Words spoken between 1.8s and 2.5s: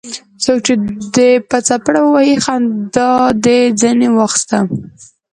ووهي؛